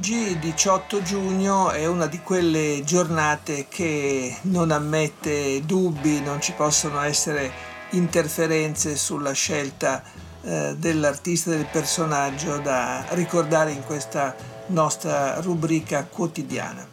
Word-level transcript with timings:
Oggi 0.00 0.38
18 0.38 1.02
giugno 1.02 1.68
è 1.72 1.84
una 1.84 2.06
di 2.06 2.20
quelle 2.20 2.80
giornate 2.84 3.66
che 3.68 4.34
non 4.44 4.70
ammette 4.70 5.60
dubbi, 5.66 6.22
non 6.22 6.40
ci 6.40 6.54
possono 6.54 7.02
essere 7.02 7.52
interferenze 7.90 8.96
sulla 8.96 9.32
scelta 9.32 10.02
eh, 10.40 10.74
dell'artista, 10.78 11.50
del 11.50 11.66
personaggio 11.70 12.56
da 12.60 13.04
ricordare 13.10 13.72
in 13.72 13.84
questa 13.84 14.34
nostra 14.68 15.38
rubrica 15.42 16.06
quotidiana. 16.06 16.88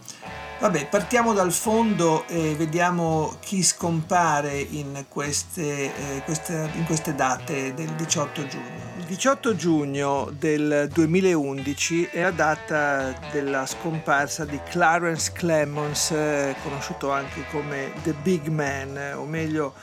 Vabbè, 0.59 0.87
partiamo 0.87 1.31
dal 1.31 1.53
fondo 1.53 2.27
e 2.27 2.55
vediamo 2.57 3.37
chi 3.39 3.63
scompare 3.63 4.59
in 4.59 5.05
queste, 5.07 6.17
eh, 6.17 6.23
queste, 6.25 6.69
in 6.73 6.83
queste 6.83 7.15
date 7.15 7.73
del 7.73 7.91
18 7.91 8.47
giugno. 8.47 8.86
Il 9.09 9.13
18 9.13 9.55
giugno 9.55 10.29
del 10.37 10.89
2011 10.91 12.09
è 12.11 12.23
la 12.23 12.31
data 12.31 13.17
della 13.31 13.65
scomparsa 13.65 14.43
di 14.43 14.59
Clarence 14.69 15.31
Clemons, 15.31 16.11
eh, 16.11 16.53
conosciuto 16.61 17.09
anche 17.09 17.45
come 17.49 17.93
The 18.03 18.13
Big 18.21 18.47
Man, 18.47 19.13
o 19.15 19.23
meglio 19.23 19.75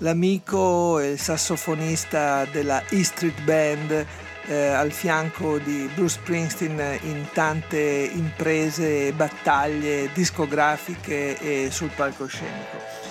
l'amico 0.00 0.98
e 0.98 1.12
il 1.12 1.18
sassofonista 1.18 2.44
della 2.44 2.84
E 2.90 3.02
Street 3.02 3.40
Band 3.44 4.06
eh, 4.44 4.66
al 4.66 4.92
fianco 4.92 5.56
di 5.56 5.88
Bruce 5.94 6.18
Springsteen 6.20 6.98
in 7.04 7.28
tante 7.32 7.78
imprese 7.80 9.06
e 9.06 9.12
battaglie 9.14 10.10
discografiche 10.12 11.38
e 11.38 11.70
sul 11.70 11.92
palcoscenico. 11.96 13.05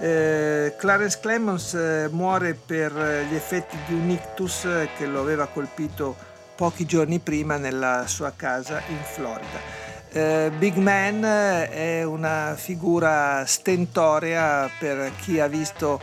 Eh, 0.00 0.74
Clarence 0.76 1.18
Clemons 1.20 1.74
eh, 1.74 2.08
muore 2.12 2.54
per 2.54 2.92
gli 3.28 3.34
effetti 3.34 3.76
di 3.86 3.94
un 3.94 4.10
ictus 4.10 4.66
che 4.96 5.06
lo 5.06 5.20
aveva 5.20 5.46
colpito 5.46 6.14
pochi 6.54 6.84
giorni 6.84 7.18
prima 7.18 7.56
nella 7.56 8.04
sua 8.06 8.32
casa 8.34 8.80
in 8.88 8.98
Florida. 9.02 9.86
Eh, 10.10 10.50
Big 10.56 10.76
Man 10.76 11.22
è 11.22 12.02
una 12.02 12.54
figura 12.56 13.44
stentorea 13.44 14.70
per 14.78 15.12
chi 15.20 15.38
ha 15.38 15.46
visto 15.46 16.00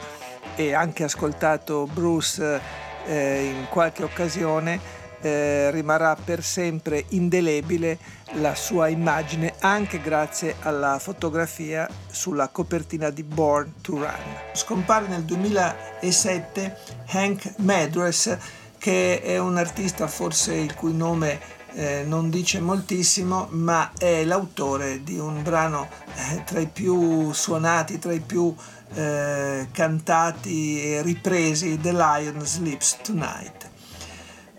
e 0.55 0.73
anche 0.73 1.03
ascoltato 1.03 1.88
Bruce 1.91 2.61
eh, 3.05 3.43
in 3.45 3.67
qualche 3.69 4.03
occasione 4.03 4.79
eh, 5.21 5.71
rimarrà 5.71 6.16
per 6.16 6.44
sempre 6.44 7.05
indelebile 7.09 7.97
la 8.33 8.55
sua 8.55 8.88
immagine 8.88 9.53
anche 9.59 10.02
grazie 10.02 10.55
alla 10.61 10.99
fotografia 10.99 11.88
sulla 12.09 12.49
copertina 12.49 13.09
di 13.09 13.23
Born 13.23 13.73
to 13.81 13.94
Run. 13.94 14.53
Scompare 14.53 15.07
nel 15.07 15.23
2007 15.23 16.77
Hank 17.07 17.53
Madras 17.57 18.38
che 18.77 19.22
è 19.22 19.39
un 19.39 19.57
artista 19.57 20.07
forse 20.07 20.53
il 20.53 20.75
cui 20.75 20.94
nome 20.94 21.39
eh, 21.75 22.03
non 22.05 22.29
dice 22.29 22.59
moltissimo, 22.59 23.47
ma 23.52 23.91
è 23.97 24.23
l'autore 24.23 25.03
di 25.03 25.17
un 25.17 25.44
brano 25.44 25.89
eh, 26.16 26.44
tra 26.44 26.59
i 26.59 26.67
più 26.67 27.33
suonati, 27.33 28.00
tra 28.00 28.13
i 28.13 28.22
più 28.22 28.56
eh, 28.94 29.67
cantati 29.72 30.81
e 30.81 31.01
ripresi 31.01 31.79
The 31.79 31.91
Lion 31.91 32.45
Sleeps 32.45 33.00
Tonight. 33.03 33.73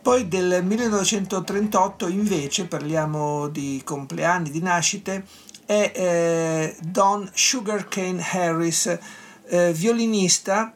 Poi 0.07 0.29
del 0.29 0.63
1938 0.63 2.07
invece, 2.07 2.67
parliamo 2.67 3.49
di 3.49 3.83
compleanni, 3.85 4.51
di 4.51 4.63
nascite, 4.63 5.27
è 5.67 5.91
eh, 5.97 6.77
Don 6.81 7.29
Sugarcane 7.35 8.23
Harris, 8.23 8.97
eh, 9.49 9.73
violinista 9.73 10.73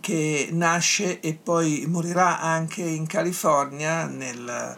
che 0.00 0.48
nasce 0.50 1.20
e 1.20 1.38
poi 1.40 1.84
morirà 1.86 2.40
anche 2.40 2.82
in 2.82 3.06
California 3.06 4.06
nel 4.06 4.76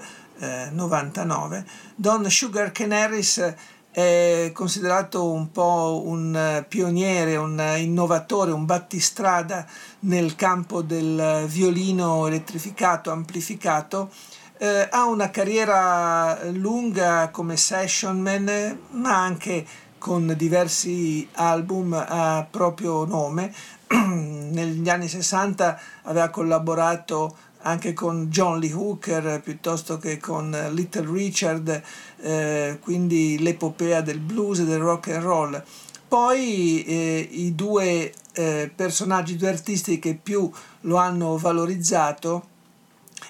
99. 0.72 1.64
Don 1.94 2.28
Sugarcane 2.28 3.02
Harris 3.02 3.54
è 3.94 4.50
considerato 4.52 5.30
un 5.30 5.52
po' 5.52 6.02
un 6.04 6.64
pioniere, 6.66 7.36
un 7.36 7.62
innovatore, 7.78 8.50
un 8.50 8.64
battistrada 8.64 9.64
nel 10.00 10.34
campo 10.34 10.82
del 10.82 11.44
violino 11.46 12.26
elettrificato, 12.26 13.12
amplificato. 13.12 14.10
Eh, 14.58 14.88
ha 14.90 15.04
una 15.04 15.30
carriera 15.30 16.40
lunga 16.50 17.28
come 17.30 17.56
session 17.56 18.18
man, 18.18 18.78
ma 18.90 19.16
anche 19.16 19.64
con 19.96 20.34
diversi 20.36 21.28
album 21.34 21.92
a 21.92 22.44
proprio 22.50 23.04
nome. 23.04 23.54
Negli 23.94 24.88
anni 24.88 25.06
60 25.06 25.80
aveva 26.02 26.30
collaborato 26.30 27.36
anche 27.64 27.92
con 27.92 28.28
John 28.28 28.58
Lee 28.58 28.72
Hooker 28.72 29.40
piuttosto 29.42 29.98
che 29.98 30.18
con 30.18 30.56
Little 30.72 31.10
Richard, 31.10 31.82
eh, 32.20 32.78
quindi 32.80 33.38
l'epopea 33.40 34.00
del 34.00 34.20
blues 34.20 34.60
e 34.60 34.64
del 34.64 34.78
rock 34.78 35.08
and 35.08 35.22
roll. 35.22 35.62
Poi 36.06 36.84
eh, 36.84 37.28
i 37.30 37.54
due 37.54 38.12
eh, 38.32 38.70
personaggi, 38.74 39.36
due 39.36 39.48
artisti 39.48 39.98
che 39.98 40.18
più 40.20 40.50
lo 40.82 40.96
hanno 40.96 41.36
valorizzato 41.36 42.48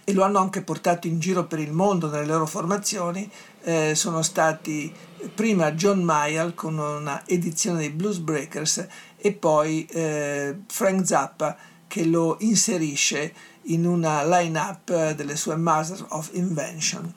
e 0.03 0.13
lo 0.13 0.23
hanno 0.25 0.39
anche 0.39 0.63
portato 0.63 1.07
in 1.07 1.19
giro 1.19 1.47
per 1.47 1.61
il 1.61 1.73
mondo 1.73 2.11
nelle 2.11 2.27
loro 2.27 2.47
formazioni 2.47 3.31
eh, 3.65 3.95
sono 3.95 4.23
stati 4.23 4.93
prima 5.35 5.73
John 5.73 6.03
Mayall 6.03 6.55
con 6.55 6.79
una 6.79 7.23
edizione 7.27 7.79
dei 7.79 7.91
Blues 7.91 8.19
Breakers 8.19 8.87
e 9.17 9.33
poi 9.33 9.87
eh, 9.87 10.59
Frank 10.67 11.07
Zappa 11.07 11.57
che 11.95 12.05
lo 12.05 12.39
inserisce 12.41 13.33
in 13.67 13.87
una 13.87 14.25
line-up 14.25 15.13
delle 15.13 15.37
sue 15.37 15.55
Masters 15.55 16.05
of 16.09 16.31
Invention. 16.33 17.15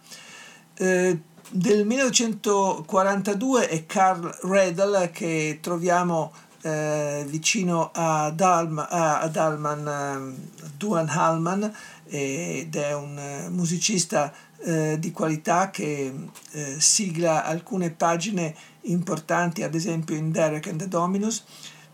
Eh, 0.76 1.20
del 1.50 1.84
1942 1.84 3.70
è 3.70 3.88
Carl 3.88 4.30
Redel 4.44 5.10
che 5.12 5.58
troviamo 5.64 6.32
eh, 6.62 7.26
vicino 7.28 7.90
ad, 7.92 8.40
Alma, 8.40 8.88
ad 8.88 9.36
Alman, 9.36 9.88
eh, 9.88 10.70
Duan 10.78 11.10
Hallman 11.10 11.76
ed 12.06 12.76
è 12.76 12.94
un 12.94 13.18
eh, 13.18 13.50
musicista 13.50 14.32
eh, 14.60 14.98
di 15.00 15.12
qualità 15.12 15.72
che 15.72 16.14
eh, 16.52 16.76
sigla 16.80 17.46
alcune 17.46 17.90
pagine 17.90 18.54
importanti 18.82 19.64
ad 19.64 19.74
esempio 19.74 20.16
in 20.16 20.32
Derek 20.32 20.68
and 20.68 20.78
the 20.78 20.88
Dominus 20.88 21.44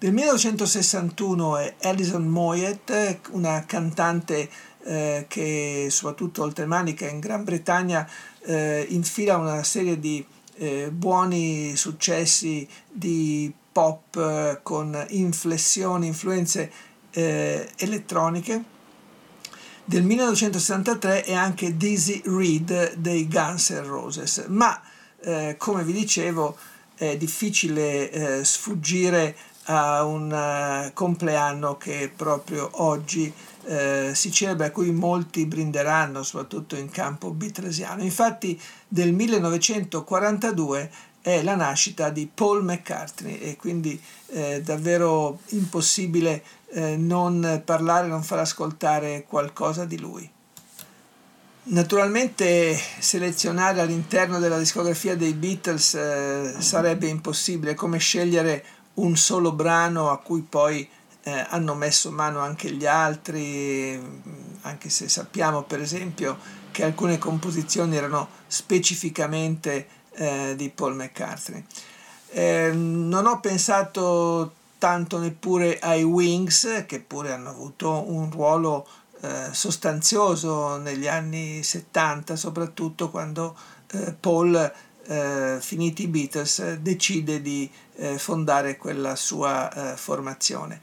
del 0.04 0.12
1961 0.12 1.58
è 1.60 1.76
Alison 1.84 2.28
Moyet, 2.28 3.22
una 3.32 3.64
cantante 3.66 4.50
eh, 4.84 5.24
che 5.30 5.88
soprattutto 5.90 6.44
oltremanica 6.44 7.08
in 7.08 7.22
Gran 7.22 7.46
Bretagna 7.46 8.06
eh, 8.42 8.86
infila 8.90 9.38
una 9.38 9.64
serie 9.64 9.98
di 10.02 10.26
eh, 10.56 10.92
buoni 10.92 11.78
successi 11.78 12.68
di 12.92 13.50
pop 13.72 14.18
eh, 14.18 14.60
con 14.62 15.06
inflessioni, 15.12 16.08
influenze 16.08 16.70
eh, 17.12 17.70
elettroniche. 17.78 18.62
Del 19.86 20.04
1963 20.04 21.24
è 21.24 21.34
anche 21.34 21.78
Dizzy 21.78 22.22
Reed 22.26 22.96
dei 22.96 23.26
Guns 23.30 23.70
N' 23.70 23.86
Roses, 23.86 24.48
ma 24.50 24.82
eh, 25.22 25.56
come 25.58 25.86
vi 25.86 25.94
dicevo 25.94 26.58
è 26.96 27.16
difficile 27.18 28.44
sfuggire 28.44 29.36
a 29.66 30.04
un 30.04 30.32
uh, 30.32 30.94
compleanno 30.94 31.78
che 31.78 32.12
proprio 32.16 32.70
oggi 32.84 33.34
eh, 33.66 34.12
si 34.14 34.32
celebra, 34.32 34.68
a 34.68 34.72
cui 34.72 34.92
molti 34.92 35.46
brinderanno, 35.46 36.24
soprattutto 36.24 36.76
in 36.76 36.90
campo 36.90 37.32
bitresiano. 37.32 38.04
Infatti 38.04 38.60
del 38.88 39.14
1942 39.14 40.92
è 41.22 41.42
la 41.42 41.56
nascita 41.56 42.10
di 42.10 42.30
Paul 42.32 42.64
McCartney 42.64 43.40
e 43.40 43.56
quindi 43.56 44.00
è 44.26 44.56
eh, 44.56 44.62
davvero 44.62 45.40
impossibile 45.50 46.44
eh, 46.72 46.98
non 46.98 47.62
parlare, 47.64 48.08
non 48.08 48.24
far 48.24 48.40
ascoltare 48.40 49.26
qualcosa 49.28 49.86
di 49.86 50.00
lui. 50.00 50.30
Naturalmente 51.66 52.78
selezionare 53.00 53.80
all'interno 53.80 54.40
della 54.40 54.58
discografia 54.58 55.16
dei 55.16 55.32
Beatles 55.32 55.94
eh, 55.94 56.56
sarebbe 56.58 57.08
impossibile, 57.08 57.74
come 57.74 58.00
scegliere 58.00 58.66
un 58.96 59.16
solo 59.16 59.52
brano 59.52 60.10
a 60.10 60.20
cui 60.20 60.42
poi 60.42 60.88
eh, 61.24 61.46
hanno 61.50 61.74
messo 61.74 62.12
mano 62.12 62.40
anche 62.40 62.72
gli 62.72 62.86
altri, 62.86 64.00
anche 64.62 64.90
se 64.90 65.08
sappiamo 65.08 65.64
per 65.64 65.80
esempio 65.82 66.38
che 66.72 66.84
alcune 66.84 67.18
composizioni 67.18 67.96
erano 67.96 68.28
specificamente 68.48 69.88
eh, 70.12 70.54
di 70.56 70.70
Paul 70.70 70.96
McCartney. 70.96 71.64
Eh, 72.30 72.72
non 72.74 73.26
ho 73.28 73.40
pensato 73.40 74.54
tanto 74.80 75.18
neppure 75.20 75.80
ai 75.80 76.04
Wings, 76.04 76.84
che 76.88 77.00
pure 77.00 77.32
hanno 77.32 77.50
avuto 77.50 78.04
un 78.12 78.30
ruolo 78.30 78.86
eh, 79.22 79.48
sostanzioso 79.52 80.78
negli 80.78 81.08
anni 81.08 81.64
70, 81.64 82.36
soprattutto 82.36 83.10
quando 83.10 83.56
eh, 83.92 84.14
Paul, 84.20 84.74
eh, 85.06 85.58
finiti 85.60 86.04
i 86.04 86.08
Beatles, 86.08 86.76
decide 86.76 87.42
di 87.42 87.70
eh, 87.96 88.18
fondare 88.18 88.78
quella 88.78 89.16
sua 89.16 89.96
formazione. 89.96 90.80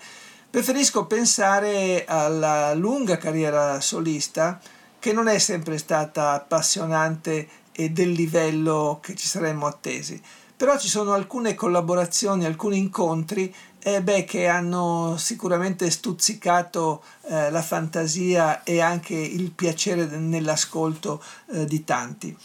Preferisco 0.50 1.06
pensare 1.06 2.04
alla 2.06 2.74
lunga 2.74 3.16
carriera 3.18 3.80
solista 3.80 4.60
che 4.98 5.12
non 5.12 5.28
è 5.28 5.38
sempre 5.38 5.78
stata 5.78 6.32
appassionante 6.32 7.48
e 7.72 7.90
del 7.90 8.10
livello 8.10 8.98
che 9.00 9.14
ci 9.14 9.28
saremmo 9.28 9.66
attesi, 9.66 10.20
però 10.56 10.76
ci 10.78 10.88
sono 10.88 11.12
alcune 11.12 11.54
collaborazioni, 11.54 12.44
alcuni 12.44 12.78
incontri 12.78 13.54
eh 13.82 14.02
beh, 14.02 14.24
che 14.24 14.46
hanno 14.46 15.14
sicuramente 15.16 15.90
stuzzicato 15.90 17.02
eh, 17.22 17.50
la 17.50 17.62
fantasia 17.62 18.62
e 18.62 18.80
anche 18.80 19.14
il 19.14 19.52
piacere 19.52 20.04
nell'ascolto 20.04 21.22
eh, 21.52 21.64
di 21.64 21.82
tanti. 21.84 22.36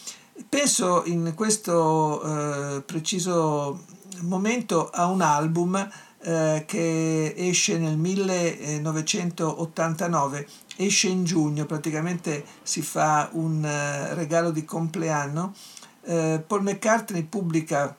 Penso 0.50 1.06
in 1.06 1.32
questo 1.34 2.78
eh, 2.78 2.82
preciso 2.82 3.86
momento 4.22 4.90
a 4.90 5.08
un 5.08 5.22
album 5.22 5.90
eh, 6.28 6.64
che 6.68 7.34
esce 7.38 7.78
nel 7.78 7.96
1989, 7.96 10.46
esce 10.76 11.08
in 11.08 11.24
giugno, 11.24 11.66
praticamente 11.66 12.44
si 12.64 12.82
fa 12.82 13.30
un 13.32 13.64
uh, 13.64 14.14
regalo 14.14 14.52
di 14.52 14.66
compleanno. 14.66 15.54
Uh, 16.02 16.44
Paul 16.46 16.64
McCartney 16.64 17.24
pubblica 17.24 17.96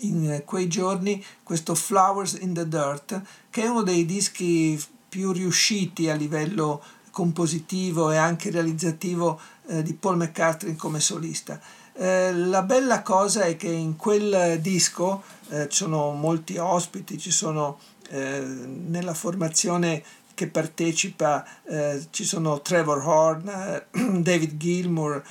in 0.00 0.42
quei 0.44 0.68
giorni 0.68 1.24
questo 1.42 1.74
Flowers 1.74 2.36
in 2.38 2.52
the 2.52 2.68
Dirt, 2.68 3.18
che 3.48 3.62
è 3.62 3.66
uno 3.66 3.82
dei 3.82 4.04
dischi 4.04 4.78
più 5.08 5.32
riusciti 5.32 6.10
a 6.10 6.14
livello 6.14 6.82
compositivo 7.16 8.10
e 8.10 8.18
anche 8.18 8.50
realizzativo 8.50 9.40
eh, 9.68 9.82
di 9.82 9.94
Paul 9.94 10.18
McCartney 10.18 10.76
come 10.76 11.00
solista. 11.00 11.58
Eh, 11.94 12.30
la 12.34 12.60
bella 12.60 13.00
cosa 13.00 13.44
è 13.44 13.56
che 13.56 13.68
in 13.68 13.96
quel 13.96 14.60
disco 14.60 15.22
eh, 15.48 15.66
ci 15.70 15.78
sono 15.78 16.10
molti 16.12 16.58
ospiti, 16.58 17.16
ci 17.16 17.30
sono 17.30 17.78
eh, 18.10 18.40
nella 18.40 19.14
formazione 19.14 20.02
che 20.34 20.48
partecipa 20.48 21.42
eh, 21.64 22.06
ci 22.10 22.24
sono 22.24 22.60
Trevor 22.60 22.98
Horn, 22.98 23.48
eh, 23.48 23.86
David 24.20 24.58
Gilmour, 24.58 25.22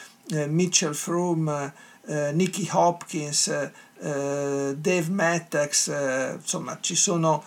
Mitchell 0.47 0.93
Froome, 0.93 1.71
Nicky 2.33 2.67
Hopkins, 2.71 3.47
Dave 3.99 5.05
Mattox, 5.11 5.91
insomma 6.33 6.79
ci 6.81 6.95
sono 6.95 7.43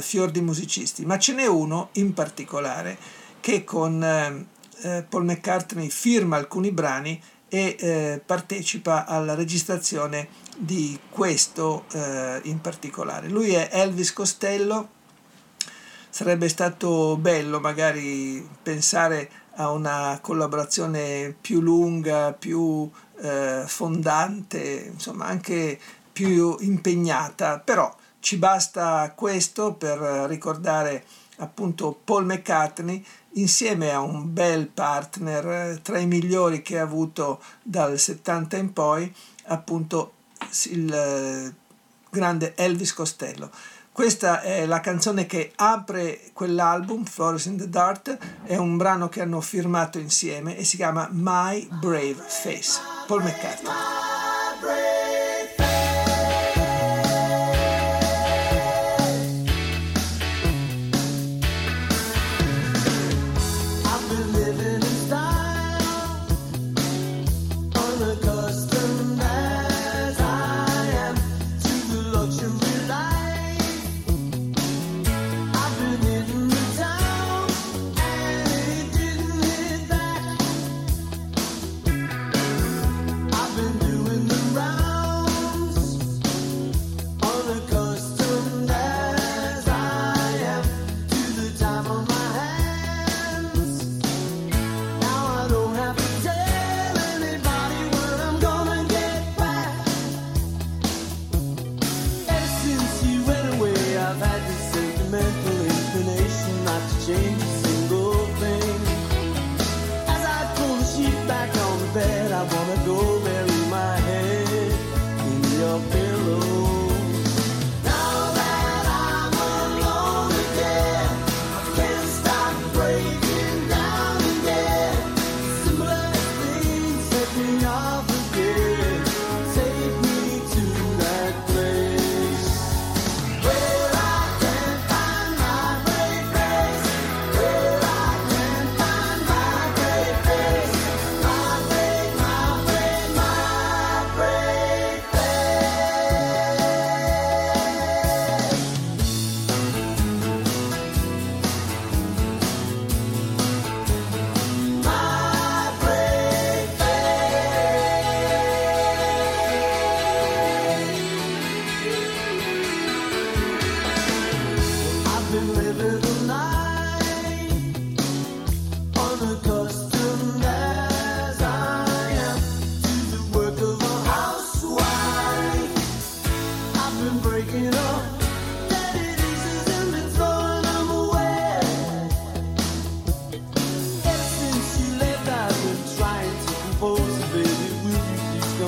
fior 0.00 0.30
di 0.30 0.40
musicisti, 0.40 1.04
ma 1.04 1.18
ce 1.18 1.34
n'è 1.34 1.46
uno 1.46 1.90
in 1.92 2.14
particolare 2.14 2.96
che 3.42 3.64
con 3.64 4.46
Paul 5.08 5.24
McCartney 5.24 5.90
firma 5.90 6.36
alcuni 6.36 6.70
brani 6.70 7.20
e 7.48 7.76
eh, 7.78 8.22
partecipa 8.24 9.04
alla 9.04 9.34
registrazione 9.34 10.28
di 10.56 10.98
questo 11.10 11.84
eh, 11.92 12.40
in 12.44 12.62
particolare. 12.62 13.28
Lui 13.28 13.52
è 13.52 13.68
Elvis 13.70 14.14
Costello, 14.14 14.88
sarebbe 16.08 16.48
stato 16.48 17.18
bello 17.18 17.60
magari 17.60 18.48
pensare 18.62 19.30
a 19.56 19.70
una 19.70 20.18
collaborazione 20.22 21.34
più 21.38 21.60
lunga, 21.60 22.32
più 22.32 22.90
eh, 23.20 23.64
fondante, 23.66 24.90
insomma 24.90 25.26
anche 25.26 25.78
più 26.10 26.56
impegnata, 26.60 27.58
però 27.58 27.94
ci 28.20 28.36
basta 28.36 29.12
questo 29.14 29.74
per 29.74 29.98
ricordare 30.26 31.04
appunto 31.36 31.98
Paul 32.04 32.24
McCartney 32.24 33.04
insieme 33.34 33.90
a 33.90 34.00
un 34.00 34.32
bel 34.32 34.66
partner 34.66 35.46
eh, 35.46 35.80
tra 35.82 35.98
i 35.98 36.06
migliori 36.06 36.62
che 36.62 36.78
ha 36.78 36.82
avuto 36.82 37.40
dal 37.62 37.98
70 37.98 38.56
in 38.56 38.72
poi, 38.72 39.12
appunto 39.44 40.12
il 40.70 40.92
eh, 40.92 41.54
grande 42.10 42.54
Elvis 42.56 42.92
Costello. 42.92 43.50
Questa 43.92 44.40
è 44.40 44.64
la 44.64 44.80
canzone 44.80 45.26
che 45.26 45.52
apre 45.54 46.30
quell'album, 46.32 47.04
Flores 47.04 47.44
in 47.44 47.58
the 47.58 47.68
Dart, 47.68 48.16
è 48.44 48.56
un 48.56 48.78
brano 48.78 49.10
che 49.10 49.20
hanno 49.20 49.42
firmato 49.42 49.98
insieme 49.98 50.56
e 50.56 50.64
si 50.64 50.76
chiama 50.76 51.08
My 51.12 51.68
Brave 51.78 52.16
Face, 52.26 52.80
Paul 53.06 53.22
McCartney. 53.22 54.11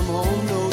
come 0.07 0.47
no 0.47 0.64